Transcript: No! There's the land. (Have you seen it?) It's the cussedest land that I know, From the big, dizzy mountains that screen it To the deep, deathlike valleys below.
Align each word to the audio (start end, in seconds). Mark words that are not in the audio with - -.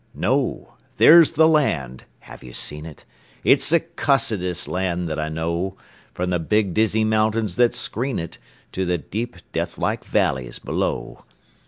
No! 0.15 0.73
There's 0.97 1.33
the 1.33 1.47
land. 1.47 2.05
(Have 2.21 2.41
you 2.41 2.53
seen 2.53 2.87
it?) 2.87 3.05
It's 3.43 3.69
the 3.69 3.81
cussedest 3.81 4.67
land 4.67 5.07
that 5.07 5.19
I 5.19 5.29
know, 5.29 5.77
From 6.11 6.31
the 6.31 6.39
big, 6.39 6.73
dizzy 6.73 7.03
mountains 7.03 7.55
that 7.57 7.75
screen 7.75 8.17
it 8.17 8.39
To 8.71 8.83
the 8.83 8.97
deep, 8.97 9.35
deathlike 9.51 10.03
valleys 10.03 10.57
below. 10.57 11.23